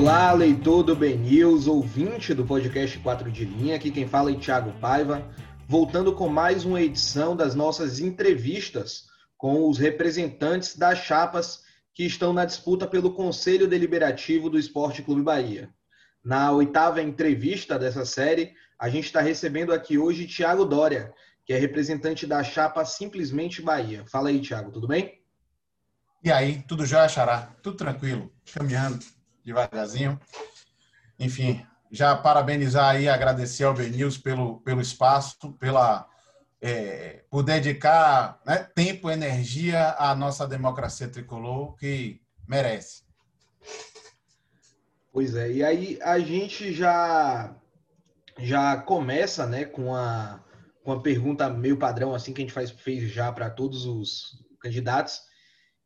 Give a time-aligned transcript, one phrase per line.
[0.00, 4.36] Olá, leitor do Ben News, ouvinte do podcast 4 de Linha, aqui quem fala é
[4.36, 5.28] Thiago Paiva,
[5.66, 9.06] voltando com mais uma edição das nossas entrevistas
[9.36, 15.22] com os representantes das chapas que estão na disputa pelo Conselho Deliberativo do Esporte Clube
[15.22, 15.68] Bahia.
[16.24, 21.12] Na oitava entrevista dessa série, a gente está recebendo aqui hoje Tiago Dória,
[21.44, 24.04] que é representante da chapa Simplesmente Bahia.
[24.06, 25.20] Fala aí, Tiago, tudo bem?
[26.22, 27.52] E aí, tudo já, Xará?
[27.60, 29.17] Tudo tranquilo, caminhando
[29.48, 30.20] devagarzinho.
[31.18, 36.08] Enfim, já parabenizar aí, agradecer ao Benils pelo, pelo espaço, pela,
[36.60, 43.02] é, por dedicar né, tempo, energia à nossa democracia tricolor, que merece.
[45.12, 47.54] Pois é, e aí a gente já
[48.40, 50.40] já começa né, com, a,
[50.84, 54.44] com uma pergunta meio padrão assim que a gente faz, fez já para todos os
[54.60, 55.20] candidatos,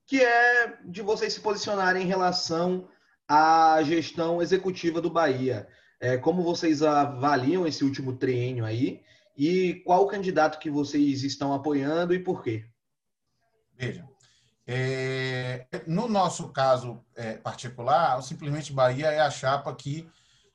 [0.06, 2.86] que é de vocês se posicionarem em relação
[3.32, 5.66] à gestão executiva do Bahia.
[5.98, 9.00] É, como vocês avaliam esse último triênio aí
[9.34, 12.66] e qual o candidato que vocês estão apoiando e por quê?
[13.74, 14.06] Veja,
[14.66, 20.06] é, no nosso caso é, particular, o Simplesmente Bahia é a chapa que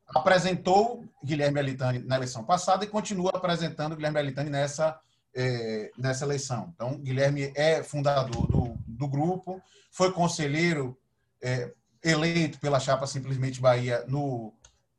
[0.09, 4.99] apresentou Guilherme Alitani na eleição passada e continua apresentando Guilherme Alitani nessa,
[5.35, 6.71] é, nessa eleição.
[6.75, 9.59] Então, Guilherme é fundador do, do grupo,
[9.91, 10.95] foi conselheiro
[11.41, 14.53] é, eleito pela chapa Simplesmente Bahia no,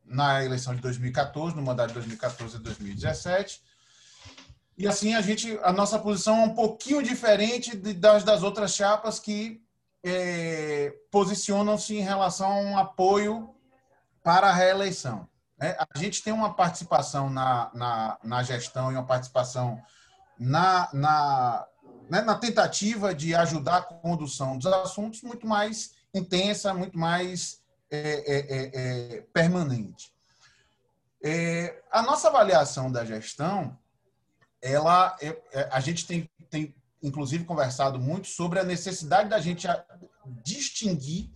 [0.04, 3.62] na eleição de 2014, no mandato de 2014 a 2017.
[4.77, 9.19] E assim a gente, a nossa posição é um pouquinho diferente das das outras chapas
[9.19, 9.60] que
[10.04, 13.54] é, posicionam-se em relação a um apoio
[14.22, 15.28] para a reeleição.
[15.60, 19.82] É, a gente tem uma participação na, na, na gestão e uma participação
[20.38, 21.66] na, na,
[22.08, 27.98] né, na tentativa de ajudar a condução dos assuntos muito mais intensa, muito mais é,
[27.98, 30.12] é, é, é permanente.
[31.22, 33.76] É, a nossa avaliação da gestão
[34.60, 35.16] ela,
[35.70, 39.68] a gente tem, tem, inclusive, conversado muito sobre a necessidade da gente
[40.42, 41.30] distinguir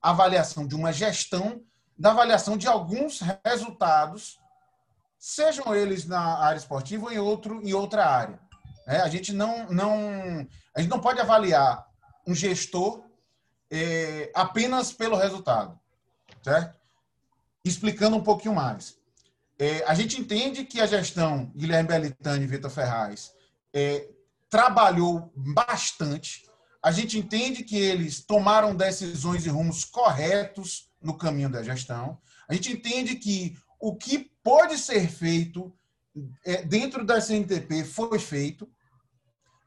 [0.00, 1.60] a avaliação de uma gestão
[1.98, 4.38] da avaliação de alguns resultados,
[5.18, 8.38] sejam eles na área esportiva ou em, outro, em outra área.
[8.86, 11.84] É, a, gente não, não, a gente não pode avaliar
[12.26, 13.02] um gestor
[13.70, 15.78] é, apenas pelo resultado,
[16.42, 16.76] certo?
[17.64, 18.96] Explicando um pouquinho mais.
[19.58, 23.32] É, a gente entende que a gestão Guilherme Belitani e Vitor Ferraz
[23.72, 24.08] é,
[24.48, 26.46] trabalhou bastante.
[26.82, 32.18] A gente entende que eles tomaram decisões e rumos corretos no caminho da gestão.
[32.48, 35.72] A gente entende que o que pode ser feito
[36.44, 38.68] é, dentro da CNTP foi feito,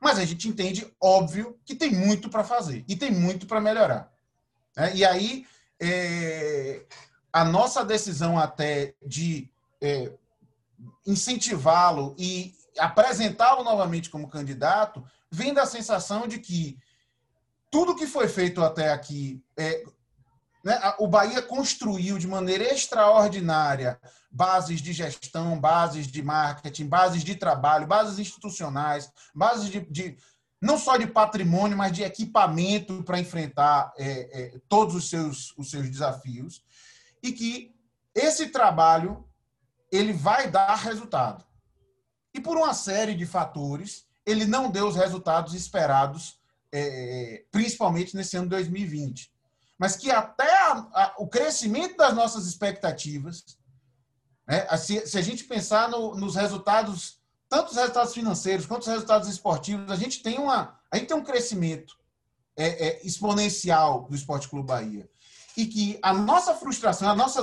[0.01, 4.11] mas a gente entende, óbvio, que tem muito para fazer e tem muito para melhorar.
[4.75, 5.45] É, e aí,
[5.79, 6.83] é,
[7.31, 9.47] a nossa decisão até de
[9.79, 10.11] é,
[11.05, 16.79] incentivá-lo e apresentá-lo novamente como candidato, vem da sensação de que
[17.69, 19.83] tudo que foi feito até aqui, é,
[20.63, 23.99] né, o Bahia construiu de maneira extraordinária
[24.29, 30.17] bases de gestão, bases de marketing, bases de trabalho, bases institucionais, bases de, de
[30.61, 34.09] não só de patrimônio, mas de equipamento para enfrentar é,
[34.41, 36.63] é, todos os seus, os seus desafios,
[37.23, 37.75] e que
[38.13, 39.27] esse trabalho
[39.91, 41.43] ele vai dar resultado.
[42.33, 46.39] E por uma série de fatores, ele não deu os resultados esperados,
[46.71, 49.30] é, principalmente nesse ano de 2020.
[49.81, 53.57] Mas que até a, a, o crescimento das nossas expectativas,
[54.47, 57.19] né, se, se, a gente pensar no, nos resultados,
[57.49, 61.17] tanto os resultados financeiros quanto os resultados esportivos, a gente tem, uma, a gente tem
[61.17, 61.95] um crescimento
[62.55, 65.09] é, é, exponencial do Esporte Clube Bahia.
[65.57, 67.41] E que a nossa frustração, a nossa,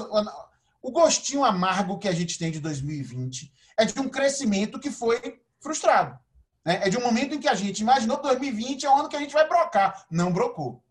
[0.81, 5.41] o gostinho amargo que a gente tem de 2020 é de um crescimento que foi
[5.61, 6.17] frustrado.
[6.65, 6.83] Né?
[6.85, 9.17] É de um momento em que a gente imaginou que 2020 é o ano que
[9.17, 10.07] a gente vai brocar.
[10.09, 10.85] Não brocou.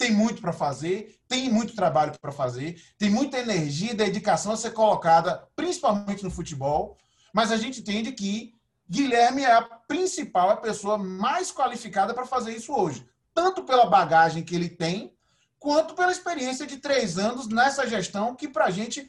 [0.00, 4.56] Tem muito para fazer, tem muito trabalho para fazer, tem muita energia e dedicação a
[4.56, 6.96] ser colocada, principalmente no futebol,
[7.34, 8.54] mas a gente entende que
[8.88, 13.06] Guilherme é a principal, a pessoa mais qualificada para fazer isso hoje.
[13.34, 15.14] Tanto pela bagagem que ele tem,
[15.58, 19.06] quanto pela experiência de três anos nessa gestão, que para a gente,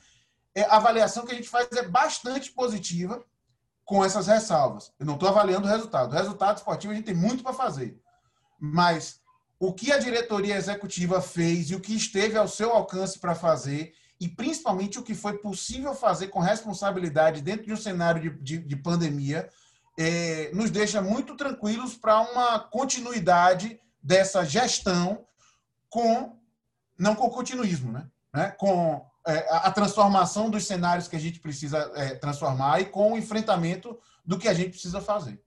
[0.53, 3.23] é, a avaliação que a gente faz é bastante positiva
[3.85, 4.91] com essas ressalvas.
[4.99, 6.11] Eu não estou avaliando o resultado.
[6.11, 7.97] O resultado esportivo a gente tem muito para fazer.
[8.59, 9.20] Mas
[9.61, 13.93] o que a diretoria executiva fez e o que esteve ao seu alcance para fazer,
[14.19, 18.57] e principalmente o que foi possível fazer com responsabilidade dentro de um cenário de, de,
[18.57, 19.47] de pandemia,
[19.99, 25.27] é, nos deixa muito tranquilos para uma continuidade dessa gestão
[25.87, 26.35] com
[26.97, 28.07] não com continuismo, né?
[28.33, 33.13] né, com é, a transformação dos cenários que a gente precisa é, transformar e com
[33.13, 35.39] o enfrentamento do que a gente precisa fazer.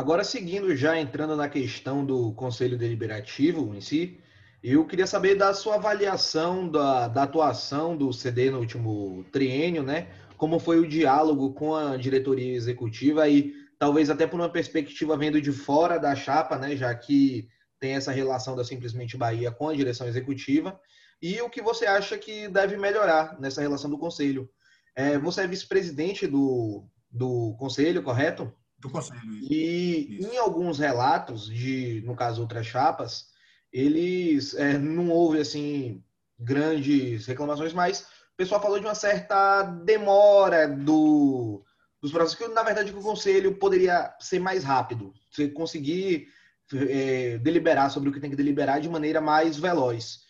[0.00, 4.18] Agora, seguindo já entrando na questão do Conselho Deliberativo em si,
[4.64, 10.08] eu queria saber da sua avaliação da, da atuação do CD no último triênio, né?
[10.38, 15.38] Como foi o diálogo com a diretoria executiva e talvez até por uma perspectiva vendo
[15.38, 16.74] de fora da chapa, né?
[16.74, 17.46] Já que
[17.78, 20.80] tem essa relação da Simplesmente Bahia com a direção executiva
[21.20, 24.48] e o que você acha que deve melhorar nessa relação do conselho.
[24.96, 28.50] É, você é vice-presidente do, do conselho, correto?
[28.80, 29.20] Do conselho.
[29.24, 30.32] E isso.
[30.32, 33.26] em alguns relatos de, no caso, outras chapas,
[33.72, 36.02] eles é, não houve assim
[36.38, 41.62] grandes reclamações, mas o pessoal falou de uma certa demora do,
[42.00, 46.28] dos processos, que na verdade o conselho poderia ser mais rápido, você conseguir
[46.72, 50.20] é, deliberar sobre o que tem que deliberar de maneira mais veloz.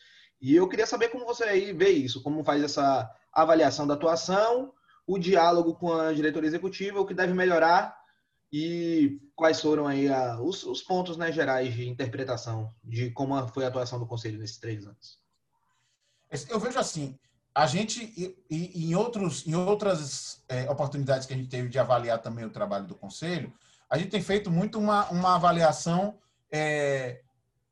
[0.40, 4.72] E eu queria saber como você aí vê isso, como faz essa avaliação da atuação,
[5.06, 7.99] o diálogo com a diretoria executiva, o que deve melhorar
[8.52, 13.64] e quais foram aí a, os, os, pontos né, gerais de interpretação de como foi
[13.64, 15.18] a atuação do conselho nesses três anos.
[16.48, 17.18] Eu vejo assim,
[17.54, 22.44] a gente em outros em outras é, oportunidades que a gente teve de avaliar também
[22.44, 23.52] o trabalho do conselho,
[23.88, 26.16] a gente tem feito muito uma, uma avaliação
[26.50, 27.20] é,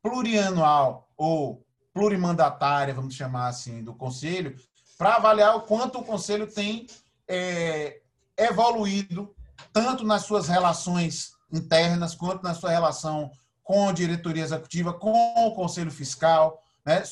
[0.03, 4.57] plurianual ou plurimandatária, vamos chamar assim, do Conselho,
[4.97, 6.87] para avaliar o quanto o Conselho tem
[7.27, 8.01] é,
[8.37, 9.35] evoluído,
[9.73, 13.31] tanto nas suas relações internas, quanto na sua relação
[13.63, 16.63] com a diretoria executiva, com o Conselho Fiscal.
[16.85, 17.03] Né?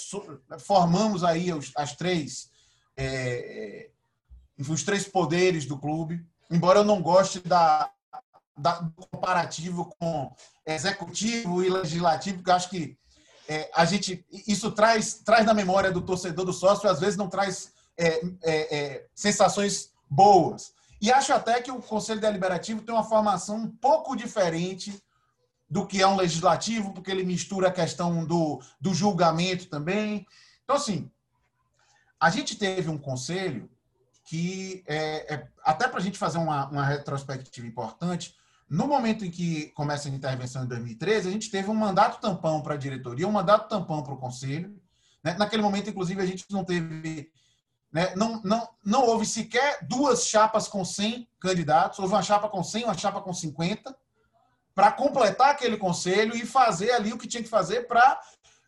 [0.58, 2.50] Formamos aí os, as três,
[2.96, 3.90] é,
[4.58, 6.24] os três poderes do clube.
[6.50, 7.90] Embora eu não goste da,
[8.56, 10.34] da, do comparativo com
[10.64, 12.96] executivo e legislativo, porque acho que
[13.48, 17.28] é, a gente isso traz traz na memória do torcedor do sócio às vezes não
[17.28, 23.04] traz é, é, é, sensações boas e acho até que o conselho deliberativo tem uma
[23.04, 25.02] formação um pouco diferente
[25.68, 30.26] do que é um legislativo porque ele mistura a questão do, do julgamento também
[30.64, 31.10] então assim
[32.18, 33.70] a gente teve um conselho
[34.24, 38.34] que é, é até para a gente fazer uma, uma retrospectiva importante
[38.68, 42.60] no momento em que começa a intervenção em 2013, a gente teve um mandato tampão
[42.60, 44.76] para a diretoria, um mandato tampão para o conselho.
[45.22, 45.36] Né?
[45.38, 47.30] Naquele momento, inclusive, a gente não teve.
[47.96, 48.14] Né?
[48.14, 52.84] Não, não, não houve sequer duas chapas com 100 candidatos, houve uma chapa com 100,
[52.84, 53.96] uma chapa com 50,
[54.74, 58.20] para completar aquele conselho e fazer ali o que tinha que fazer para,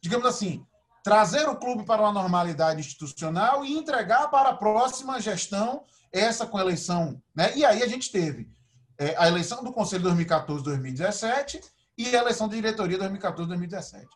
[0.03, 0.65] digamos assim,
[1.05, 6.59] trazer o clube para uma normalidade institucional e entregar para a próxima gestão essa com
[6.59, 7.23] eleição.
[7.37, 7.55] Né?
[7.55, 8.51] E aí a gente teve
[8.97, 11.63] é, a eleição do Conselho 2014-2017
[11.99, 14.07] e a eleição da diretoria 2014-2017.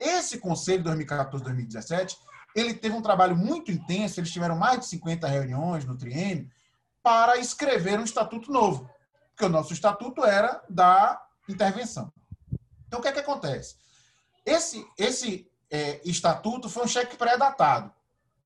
[0.00, 2.16] Esse Conselho 2014-2017,
[2.54, 6.48] ele teve um trabalho muito intenso, eles tiveram mais de 50 reuniões no triênio
[7.02, 8.90] para escrever um estatuto novo,
[9.30, 12.12] porque o nosso estatuto era da intervenção.
[12.86, 13.76] Então, o que é que acontece?
[14.44, 17.92] Esse, esse é, estatuto foi um cheque pré-datado.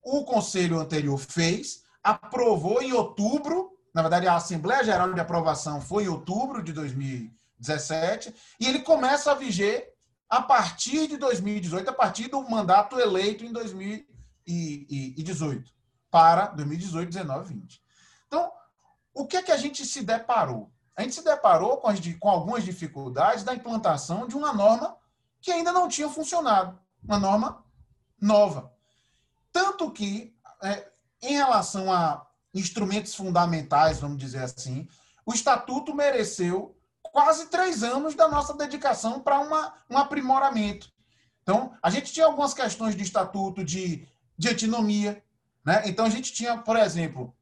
[0.03, 6.05] O conselho anterior fez, aprovou em outubro na verdade, a Assembleia Geral de Aprovação foi
[6.05, 9.94] em outubro de 2017 e ele começa a viger
[10.35, 15.73] a partir de 2018, a partir do mandato eleito em 2018
[16.11, 17.81] para 2018, 19, 20.
[18.27, 18.51] Então,
[19.15, 20.73] o que é que a gente se deparou?
[20.97, 24.97] A gente se deparou com, as, com algumas dificuldades da implantação de uma norma
[25.41, 27.65] que ainda não tinha funcionado, uma norma
[28.21, 28.73] nova.
[29.53, 30.91] Tanto que, é,
[31.23, 34.89] em relação a instrumentos fundamentais, vamos dizer assim,
[35.25, 36.77] o Estatuto mereceu
[37.15, 39.41] quase três anos da nossa dedicação para
[39.89, 40.89] um aprimoramento.
[41.45, 44.05] Então, a gente tinha algumas questões de estatuto de,
[44.37, 45.23] de antinomia.
[45.65, 45.85] Né?
[45.87, 47.33] Então, a gente tinha, por exemplo,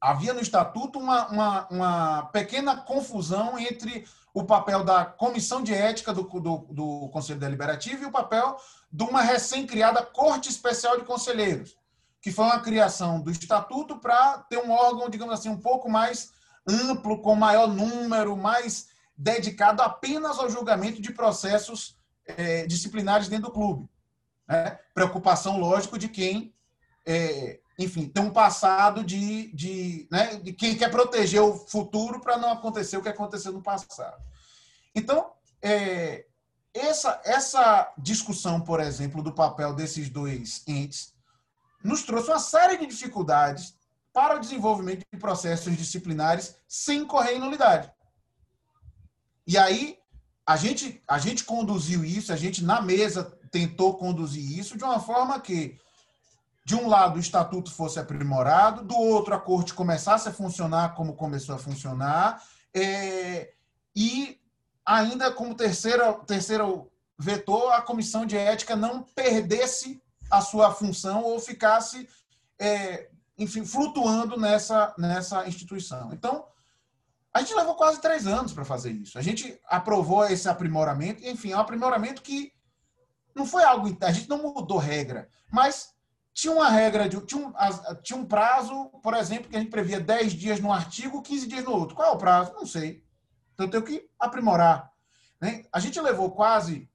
[0.00, 6.14] havia no estatuto uma, uma, uma pequena confusão entre o papel da comissão de ética
[6.14, 8.56] do, do, do Conselho Deliberativo e o papel
[8.92, 11.76] de uma recém-criada Corte Especial de Conselheiros
[12.22, 16.32] que foi uma criação do estatuto para ter um órgão, digamos assim, um pouco mais
[16.68, 23.52] amplo, com maior número, mais dedicado apenas ao julgamento de processos é, disciplinares dentro do
[23.52, 23.86] clube.
[24.48, 24.78] Né?
[24.94, 26.54] Preocupação, lógico, de quem,
[27.04, 32.38] é, enfim, tem um passado de, de, né, de quem quer proteger o futuro para
[32.38, 34.22] não acontecer o que aconteceu no passado.
[34.94, 36.24] Então, é,
[36.72, 41.12] essa, essa discussão, por exemplo, do papel desses dois entes
[41.84, 43.74] nos trouxe uma série de dificuldades
[44.14, 47.92] para o desenvolvimento de processos disciplinares sem correr em nulidade.
[49.50, 49.98] E aí,
[50.46, 55.00] a gente, a gente conduziu isso, a gente na mesa tentou conduzir isso de uma
[55.00, 55.76] forma que
[56.64, 61.16] de um lado, o estatuto fosse aprimorado, do outro, a corte começasse a funcionar como
[61.16, 62.40] começou a funcionar,
[62.72, 63.52] é,
[63.96, 64.38] e
[64.86, 66.88] ainda como terceira, terceiro
[67.18, 72.08] vetor, a comissão de ética não perdesse a sua função ou ficasse,
[72.56, 76.12] é, enfim, flutuando nessa, nessa instituição.
[76.12, 76.46] Então,
[77.32, 79.18] a gente levou quase três anos para fazer isso.
[79.18, 82.52] A gente aprovou esse aprimoramento, enfim, é um aprimoramento que
[83.34, 83.96] não foi algo.
[84.02, 85.94] A gente não mudou regra, mas
[86.32, 87.52] tinha uma regra, de, tinha, um,
[88.02, 91.64] tinha um prazo, por exemplo, que a gente previa 10 dias no artigo, 15 dias
[91.64, 91.94] no outro.
[91.94, 92.52] Qual é o prazo?
[92.54, 93.04] Não sei.
[93.54, 94.90] Então eu tenho que aprimorar.
[95.40, 95.64] Né?
[95.72, 96.88] A gente levou quase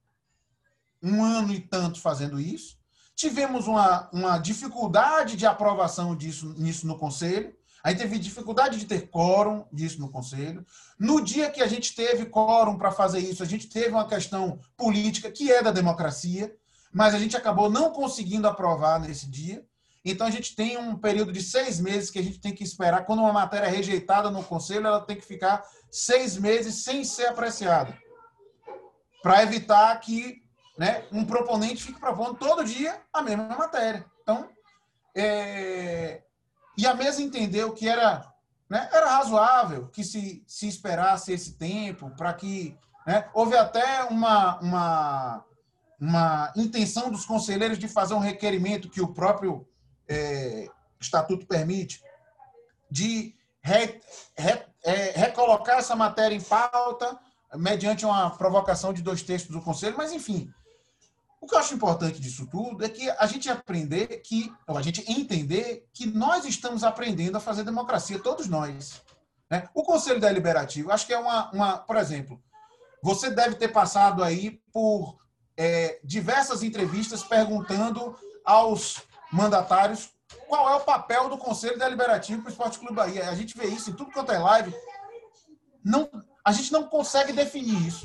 [1.02, 2.76] um ano e tanto fazendo isso.
[3.14, 7.56] Tivemos uma, uma dificuldade de aprovação disso nisso no Conselho.
[7.86, 10.66] A gente teve dificuldade de ter quórum disso no Conselho.
[10.98, 14.58] No dia que a gente teve quórum para fazer isso, a gente teve uma questão
[14.76, 16.52] política, que é da democracia,
[16.92, 19.64] mas a gente acabou não conseguindo aprovar nesse dia.
[20.04, 23.04] Então a gente tem um período de seis meses que a gente tem que esperar.
[23.04, 27.26] Quando uma matéria é rejeitada no Conselho, ela tem que ficar seis meses sem ser
[27.26, 27.96] apreciada.
[29.22, 30.42] Para evitar que
[30.76, 34.04] né, um proponente fique propondo todo dia a mesma matéria.
[34.22, 34.48] Então,
[35.14, 36.25] é...
[36.76, 38.26] e a mesa entendeu que era,
[38.68, 42.76] né, era razoável que se, se esperasse esse tempo para que.
[43.06, 45.44] Né, houve até uma, uma,
[46.00, 49.66] uma intenção dos conselheiros de fazer um requerimento que o próprio
[50.08, 50.68] é,
[51.00, 52.02] estatuto permite,
[52.90, 54.00] de re,
[54.36, 57.18] re, é, recolocar essa matéria em pauta
[57.54, 60.52] mediante uma provocação de dois textos do conselho, mas enfim,
[61.46, 64.82] o que eu acho importante disso tudo é que a gente aprender que, ou a
[64.82, 69.00] gente entender que nós estamos aprendendo a fazer democracia, todos nós.
[69.48, 69.68] Né?
[69.72, 72.42] O Conselho Deliberativo, acho que é uma, uma, por exemplo,
[73.00, 75.18] você deve ter passado aí por
[75.56, 80.10] é, diversas entrevistas perguntando aos mandatários
[80.48, 83.30] qual é o papel do Conselho Deliberativo para o Esporte Clube Bahia.
[83.30, 84.74] A gente vê isso em tudo quanto é live.
[85.84, 86.10] Não,
[86.44, 88.04] a gente não consegue definir isso.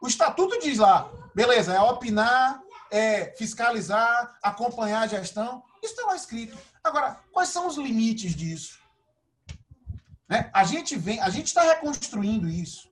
[0.00, 5.62] O estatuto diz lá, beleza, é opinar, é fiscalizar, acompanhar a gestão.
[5.82, 6.56] Isso está lá escrito.
[6.82, 8.78] Agora, quais são os limites disso?
[10.28, 10.50] Né?
[10.52, 12.88] A gente vem, a gente está reconstruindo isso.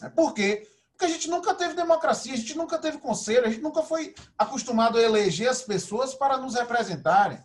[0.00, 0.08] Né?
[0.10, 0.66] Por quê?
[0.92, 4.14] Porque a gente nunca teve democracia, a gente nunca teve conselho, a gente nunca foi
[4.36, 7.42] acostumado a eleger as pessoas para nos representarem.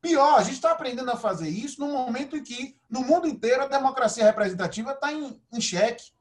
[0.00, 3.62] Pior, a gente está aprendendo a fazer isso num momento em que, no mundo inteiro,
[3.62, 6.12] a democracia representativa está em, em xeque.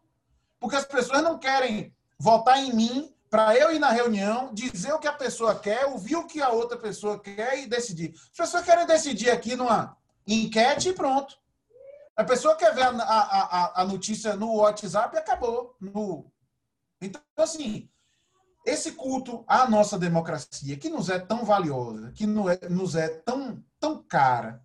[0.60, 5.00] Porque as pessoas não querem votar em mim para eu ir na reunião, dizer o
[5.00, 8.14] que a pessoa quer, ouvir o que a outra pessoa quer e decidir.
[8.16, 11.36] As pessoas querem decidir aqui numa enquete e pronto.
[12.16, 15.76] A pessoa quer ver a, a, a notícia no WhatsApp e acabou.
[15.82, 16.32] No...
[17.02, 17.90] Então, assim,
[18.64, 23.64] esse culto à nossa democracia, que nos é tão valiosa, que é, nos é tão,
[23.80, 24.64] tão cara,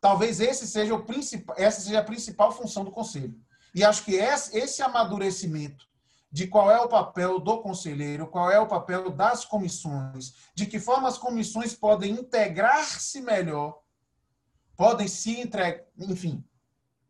[0.00, 3.40] talvez esse seja o principal, essa seja a principal função do Conselho.
[3.72, 5.91] E acho que esse amadurecimento
[6.32, 10.80] de qual é o papel do conselheiro, qual é o papel das comissões, de que
[10.80, 13.82] forma as comissões podem integrar-se melhor,
[14.74, 16.42] podem se entregar, enfim,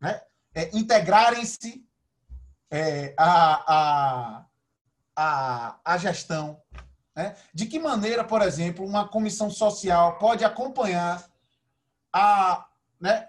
[0.01, 0.21] né?
[0.53, 1.87] é, integrarem-se
[2.69, 4.47] é, a, a,
[5.15, 6.61] a, a gestão.
[7.15, 7.37] Né?
[7.55, 11.31] De que maneira, por exemplo, uma comissão social pode acompanhar
[12.13, 12.67] a,
[13.01, 13.29] né,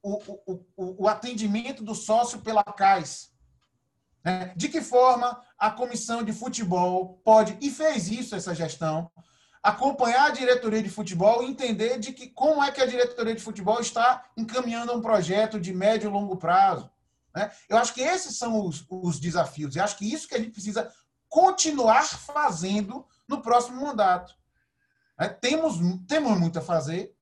[0.00, 0.14] o,
[0.52, 3.32] o, o, o atendimento do sócio pela CAIS,
[4.28, 4.52] né?
[4.54, 9.10] De que forma a comissão de futebol pode, e fez isso essa gestão,
[9.62, 13.42] acompanhar a diretoria de futebol e entender de que como é que a diretoria de
[13.42, 16.90] futebol está encaminhando um projeto de médio e longo prazo.
[17.34, 17.50] Né?
[17.70, 20.52] Eu acho que esses são os, os desafios, e acho que isso que a gente
[20.52, 20.92] precisa
[21.26, 24.34] continuar fazendo no próximo mandato.
[25.18, 25.28] Né?
[25.28, 27.14] Temos, temos muito a fazer.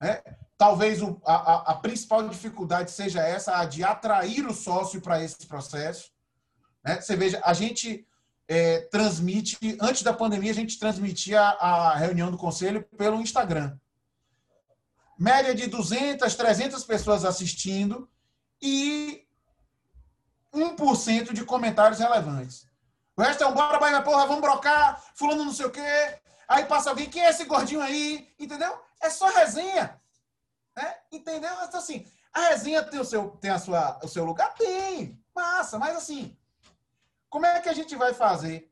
[0.00, 0.22] Né?
[0.56, 5.46] Talvez o, a, a principal dificuldade seja essa, a de atrair o sócio para esse
[5.46, 6.10] processo.
[6.84, 7.00] Né?
[7.00, 8.06] Você veja, a gente
[8.48, 13.78] é, transmite, antes da pandemia, a gente transmitia a reunião do conselho pelo Instagram.
[15.18, 18.08] Média de 200, 300 pessoas assistindo
[18.60, 19.24] e
[20.52, 22.66] 1% de comentários relevantes.
[23.16, 26.18] O resto é um bora, vai, porra, vamos brocar, fulano não sei o quê.
[26.48, 28.28] Aí passa alguém, quem é esse gordinho aí?
[28.38, 28.82] Entendeu?
[29.00, 30.00] É só resenha.
[30.76, 30.94] Né?
[31.12, 31.52] Entendeu?
[31.62, 34.54] Então, assim, a resenha tem, o seu, tem a sua, o seu lugar?
[34.54, 35.16] Tem.
[35.34, 36.36] Massa, mas assim,
[37.30, 38.70] como é que a gente vai fazer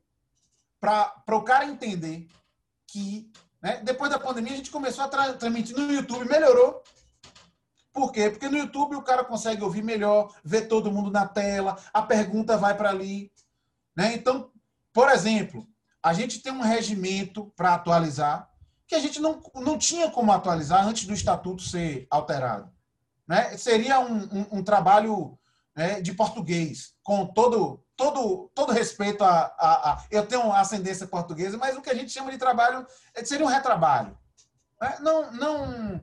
[0.79, 2.27] para o cara entender
[2.85, 6.83] que, né, depois da pandemia, a gente começou a tra transmitir no YouTube, melhorou.
[7.91, 8.29] Por quê?
[8.29, 12.57] Porque no YouTube o cara consegue ouvir melhor, ver todo mundo na tela, a pergunta
[12.57, 13.31] vai para ali.
[13.95, 14.13] Né?
[14.13, 14.51] Então,
[14.93, 15.67] por exemplo,
[16.03, 18.49] a gente tem um regimento para atualizar,
[18.87, 22.71] que a gente não, não tinha como atualizar antes do estatuto ser alterado.
[23.27, 23.57] Né?
[23.57, 25.37] Seria um, um, um trabalho
[25.75, 31.57] né, de português, com todo, todo, todo respeito a, a, a, Eu tenho ascendência portuguesa,
[31.57, 34.17] mas o que a gente chama de trabalho é, seria um retrabalho.
[34.81, 34.97] Né?
[35.01, 36.01] Não, não,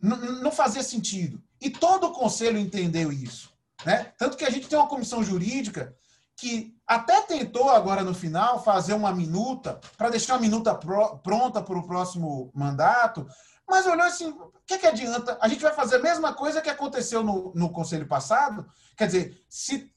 [0.00, 1.42] não, fazia sentido.
[1.60, 3.52] E todo o conselho entendeu isso.
[3.84, 4.12] Né?
[4.16, 5.92] Tanto que a gente tem uma comissão jurídica
[6.36, 11.60] que até tentou agora no final fazer uma minuta para deixar a minuta pro, pronta
[11.60, 13.26] para o próximo mandato,
[13.68, 15.36] mas olhou assim, o que, que adianta?
[15.40, 18.70] A gente vai fazer a mesma coisa que aconteceu no, no conselho passado.
[18.96, 19.92] Quer dizer, se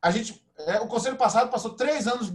[0.00, 2.32] a gente, é, o conselho passado passou três anos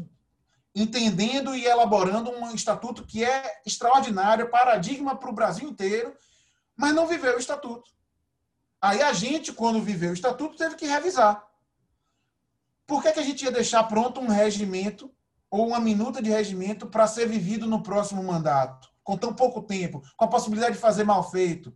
[0.75, 6.15] entendendo e elaborando um estatuto que é extraordinário, paradigma para o Brasil inteiro,
[6.75, 7.89] mas não viveu o estatuto.
[8.79, 11.43] Aí a gente, quando viveu o estatuto, teve que revisar.
[12.85, 15.11] Por que, que a gente ia deixar pronto um regimento
[15.49, 20.03] ou uma minuta de regimento para ser vivido no próximo mandato, com tão pouco tempo,
[20.15, 21.75] com a possibilidade de fazer mal feito?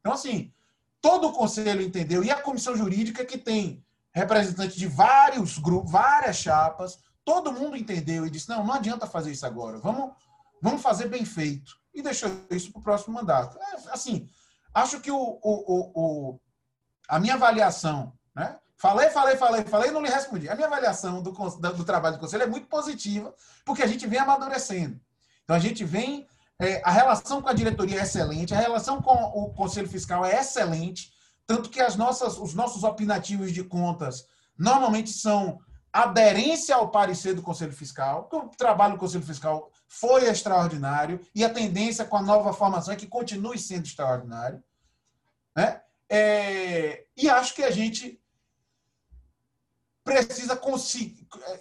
[0.00, 0.52] Então, assim,
[1.00, 6.36] todo o conselho entendeu, e a comissão jurídica, que tem representantes de vários grupos, várias
[6.36, 10.12] chapas, todo mundo entendeu e disse: não, não adianta fazer isso agora, vamos,
[10.60, 11.78] vamos fazer bem feito.
[11.92, 13.58] E deixou isso para o próximo mandato.
[13.58, 14.28] É, assim,
[14.72, 16.40] acho que o, o, o, o,
[17.08, 18.56] a minha avaliação, né?
[18.76, 20.48] Falei, falei, falei, falei, não lhe respondi.
[20.48, 24.18] A minha avaliação do, do trabalho do conselho é muito positiva, porque a gente vem
[24.18, 24.98] amadurecendo.
[25.44, 26.26] Então, a gente vem.
[26.58, 30.38] É, a relação com a diretoria é excelente, a relação com o conselho fiscal é
[30.38, 31.10] excelente,
[31.50, 34.24] tanto que as nossas, os nossos opinativos de contas
[34.56, 35.58] normalmente são
[35.92, 41.44] aderência ao parecer do Conselho Fiscal, que o trabalho do Conselho Fiscal foi extraordinário e
[41.44, 44.62] a tendência com a nova formação é que continue sendo extraordinário.
[45.56, 45.80] Né?
[46.08, 48.22] É, e acho que a gente
[50.04, 50.56] precisa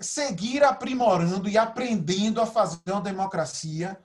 [0.02, 4.00] seguir aprimorando e aprendendo a fazer uma democracia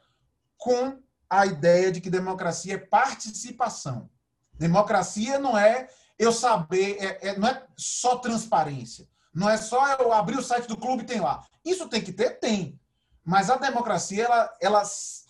[0.57, 4.09] com a ideia de que democracia é participação.
[4.59, 5.89] Democracia não é
[6.19, 9.07] eu saber, é, é, não é só transparência.
[9.35, 11.45] Não é só eu abrir o site do clube e tem lá.
[11.65, 12.39] Isso tem que ter?
[12.39, 12.79] Tem.
[13.25, 14.83] Mas a democracia, ela, ela,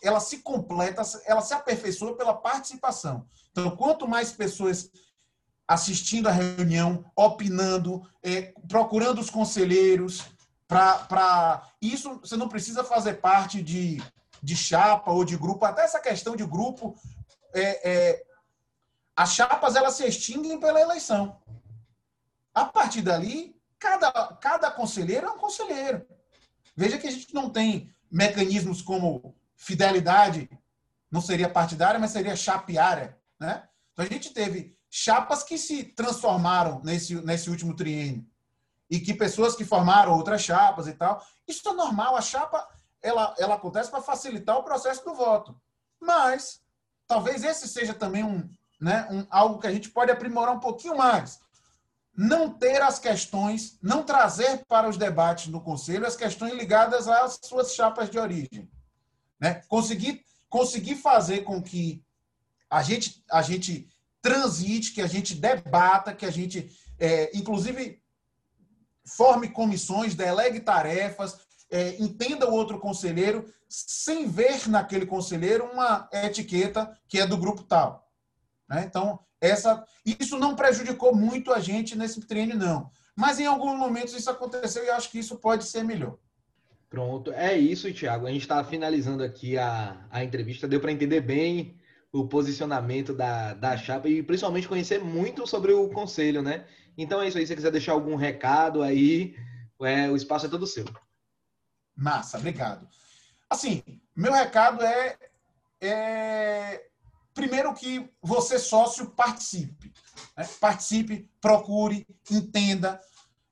[0.02, 3.26] ela se completa, ela se aperfeiçoa pela participação.
[3.50, 4.90] Então, quanto mais pessoas
[5.66, 10.24] assistindo a reunião, opinando, é, procurando os conselheiros,
[10.66, 11.62] para.
[11.80, 14.02] Isso você não precisa fazer parte de,
[14.42, 16.96] de chapa ou de grupo, até essa questão de grupo.
[17.54, 18.24] É, é,
[19.16, 21.40] as chapas elas se extinguem pela eleição.
[22.52, 26.06] A partir dali, cada, cada conselheiro é um conselheiro.
[26.76, 30.48] Veja que a gente não tem mecanismos como fidelidade,
[31.10, 33.16] não seria partidária, mas seria chapeária.
[33.38, 33.68] Né?
[33.92, 38.26] Então a gente teve chapas que se transformaram nesse, nesse último triênio
[38.90, 41.24] e que pessoas que formaram outras chapas e tal.
[41.46, 42.66] Isso é normal, a chapa
[43.02, 45.60] ela, ela acontece para facilitar o processo do voto.
[46.00, 46.62] Mas
[47.06, 48.48] talvez esse seja também um,
[48.84, 51.42] né, um, algo que a gente pode aprimorar um pouquinho mais
[52.16, 57.40] não ter as questões, não trazer para os debates no Conselho as questões ligadas às
[57.42, 58.70] suas chapas de origem.
[59.40, 59.62] Né?
[59.66, 62.04] Conseguir, conseguir fazer com que
[62.70, 63.88] a gente, a gente
[64.22, 66.70] transite, que a gente debata, que a gente,
[67.00, 68.00] é, inclusive,
[69.04, 71.36] forme comissões, delegue tarefas,
[71.68, 77.64] é, entenda o outro conselheiro, sem ver naquele conselheiro uma etiqueta que é do grupo
[77.64, 78.03] tal.
[78.68, 78.84] Né?
[78.86, 82.90] Então, essa, isso não prejudicou muito a gente nesse treino, não.
[83.16, 86.16] Mas em alguns momentos isso aconteceu e acho que isso pode ser melhor.
[86.88, 88.26] Pronto, é isso, Tiago.
[88.26, 90.68] A gente está finalizando aqui a, a entrevista.
[90.68, 91.76] Deu para entender bem
[92.12, 96.64] o posicionamento da, da chapa e principalmente conhecer muito sobre o conselho, né?
[96.96, 97.44] Então é isso aí.
[97.44, 99.36] Se você quiser deixar algum recado aí,
[99.82, 100.84] é, o espaço é todo seu.
[101.96, 102.88] Massa, obrigado.
[103.50, 103.82] Assim,
[104.14, 105.16] meu recado é,
[105.80, 106.86] é
[107.34, 109.92] primeiro que você, sócio, participe.
[110.36, 110.48] Né?
[110.60, 113.00] Participe, procure, entenda.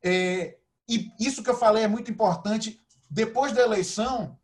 [0.03, 0.57] É,
[0.89, 2.81] e isso que eu falei é muito importante.
[3.11, 4.39] Depois da eleição,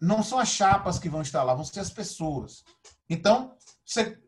[0.00, 2.62] não são as chapas que vão estar lá, vão ser as pessoas.
[3.08, 4.18] Então, você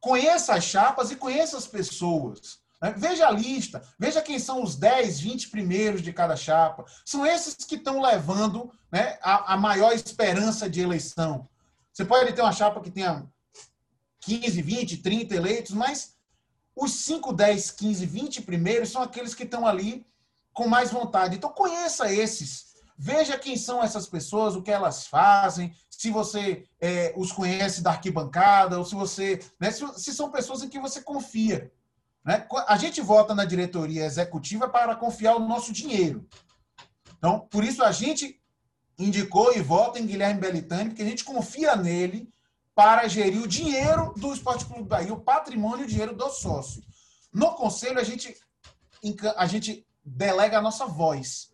[0.00, 2.58] conheça as chapas e conheça as pessoas.
[2.82, 2.94] Né?
[2.96, 6.84] Veja a lista, veja quem são os 10, 20 primeiros de cada chapa.
[7.04, 11.48] São esses que estão levando né, a, a maior esperança de eleição.
[11.92, 13.26] Você pode ter uma chapa que tenha
[14.26, 16.16] 15, 20, 30 eleitos, mas
[16.74, 20.04] os 5, 10, 15, 20 primeiros são aqueles que estão ali
[20.52, 21.36] com mais vontade.
[21.36, 22.66] Então, conheça esses.
[22.98, 27.90] Veja quem são essas pessoas, o que elas fazem, se você é, os conhece da
[27.90, 29.40] arquibancada, ou se você.
[29.60, 31.70] Né, se, se, são pessoas em que você confia.
[32.24, 32.44] Né?
[32.66, 36.26] A gente vota na diretoria executiva para confiar o nosso dinheiro.
[37.16, 38.40] Então, por isso a gente
[38.98, 42.28] indicou e vota em Guilherme Belitani, porque a gente confia nele
[42.76, 46.82] para gerir o dinheiro do Esporte Clube Bahia, o patrimônio e o dinheiro do sócio.
[47.32, 48.36] No conselho, a gente,
[49.34, 51.50] a gente delega a nossa voz.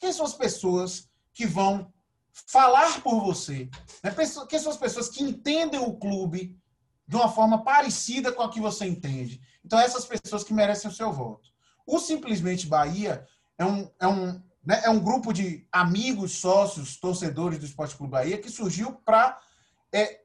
[0.00, 1.92] Quem são as pessoas que vão
[2.46, 3.68] falar por você?
[4.02, 4.10] Né?
[4.48, 6.58] Quem são as pessoas que entendem o clube
[7.06, 9.42] de uma forma parecida com a que você entende?
[9.62, 11.50] Então, essas pessoas que merecem o seu voto.
[11.86, 13.26] O Simplesmente Bahia
[13.58, 18.12] é um, é um, né, é um grupo de amigos, sócios, torcedores do Esporte Clube
[18.12, 19.38] Bahia que surgiu para
[19.92, 20.23] é,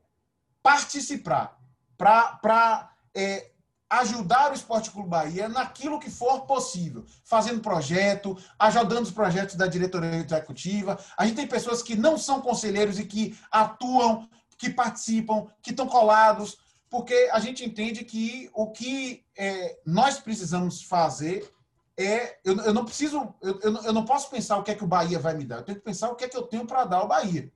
[0.62, 1.58] participar,
[1.98, 3.52] para é,
[3.90, 9.66] ajudar o Esporte Clube Bahia naquilo que for possível, fazendo projeto, ajudando os projetos da
[9.66, 11.00] diretoria executiva.
[11.18, 15.88] A gente tem pessoas que não são conselheiros e que atuam, que participam, que estão
[15.88, 16.58] colados,
[16.90, 21.52] porque a gente entende que o que é, nós precisamos fazer
[21.98, 22.38] é.
[22.44, 25.20] Eu, eu não preciso, eu, eu, não posso pensar o que é que o Bahia
[25.20, 26.98] vai me dar, eu tenho que pensar o que é que eu tenho para dar
[26.98, 27.52] ao Bahia.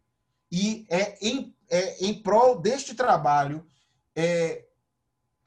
[0.54, 3.66] E é em, é em prol deste trabalho.
[4.16, 4.66] É,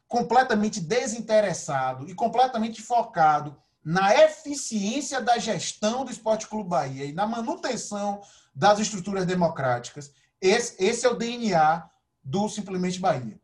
[0.09, 7.27] completamente desinteressado e completamente focado na eficiência da gestão do Esporte Clube Bahia e na
[7.27, 8.21] manutenção
[8.55, 10.13] das estruturas democráticas.
[10.41, 11.89] Esse, esse é o DNA
[12.23, 13.41] do Simplesmente Bahia.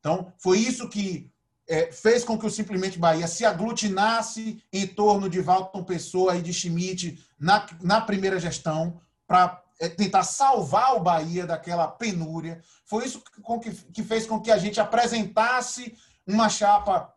[0.00, 1.30] Então, foi isso que
[1.68, 6.42] é, fez com que o Simplesmente Bahia se aglutinasse em torno de Walton Pessoa e
[6.42, 12.62] de Schmidt na, na primeira gestão para é, tentar salvar o Bahia daquela penúria.
[12.86, 13.20] Foi isso
[13.60, 17.12] que, que fez com que a gente apresentasse uma chapa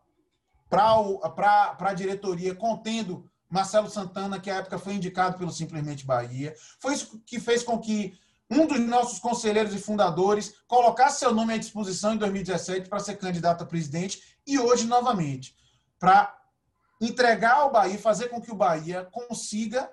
[0.68, 6.56] para a diretoria contendo Marcelo Santana, que à época foi indicado pelo Simplesmente Bahia.
[6.80, 8.18] Foi isso que fez com que
[8.50, 13.14] um dos nossos conselheiros e fundadores colocasse seu nome à disposição em 2017 para ser
[13.14, 15.54] candidato a presidente e hoje novamente,
[16.00, 16.36] para
[17.00, 19.88] entregar ao Bahia, fazer com que o Bahia consiga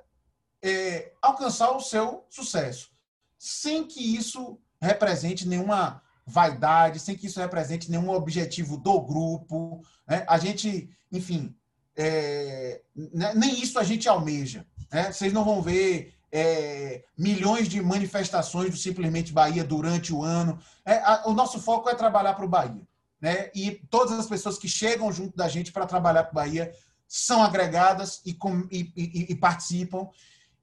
[0.64, 2.90] é, alcançar o seu sucesso,
[3.38, 9.84] sem que isso represente nenhuma vaidade, sem que isso represente nenhum objetivo do grupo.
[10.08, 10.24] Né?
[10.28, 11.54] A gente, enfim,
[11.96, 14.66] é, né, nem isso a gente almeja.
[14.92, 15.12] Né?
[15.12, 20.58] Vocês não vão ver é, milhões de manifestações do Simplesmente Bahia durante o ano.
[20.86, 22.88] É, a, o nosso foco é trabalhar para o Bahia.
[23.20, 23.52] Né?
[23.54, 26.74] E todas as pessoas que chegam junto da gente para trabalhar para o Bahia
[27.08, 30.08] são agregadas e, com, e, e, e participam.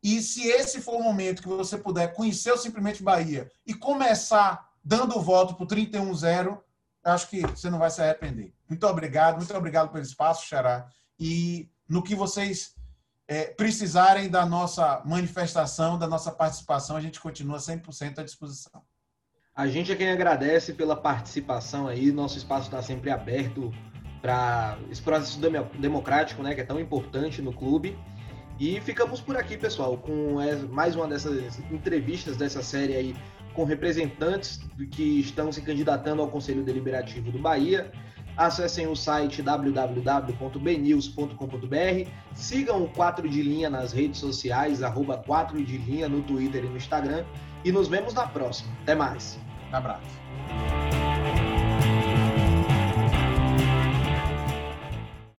[0.03, 4.71] E se esse for o momento que você puder conhecer o Simplesmente Bahia e começar
[4.83, 6.59] dando o voto para o 31-0,
[7.05, 8.55] acho que você não vai se arrepender.
[8.69, 10.89] Muito obrigado, muito obrigado pelo espaço, Xará.
[11.19, 12.75] E no que vocês
[13.29, 18.83] é, precisarem da nossa manifestação, da nossa participação, a gente continua 100% à disposição.
[19.55, 23.73] A gente é quem agradece pela participação aí, nosso espaço está sempre aberto
[24.23, 25.39] para esse processo
[25.79, 27.99] democrático, né, que é tão importante no clube.
[28.61, 30.35] E ficamos por aqui, pessoal, com
[30.71, 33.17] mais uma dessas entrevistas dessa série aí
[33.55, 37.91] com representantes que estão se candidatando ao Conselho Deliberativo do Bahia.
[38.37, 45.79] Acessem o site www.bnews.com.br, sigam o 4 de linha nas redes sociais, arroba 4 de
[45.79, 47.25] linha no Twitter e no Instagram,
[47.65, 48.71] e nos vemos na próxima.
[48.83, 49.41] Até mais.
[49.73, 50.21] Um abraço.